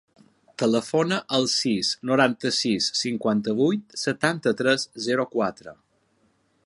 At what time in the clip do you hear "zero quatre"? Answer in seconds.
5.09-5.77